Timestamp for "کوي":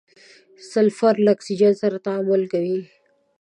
2.53-2.79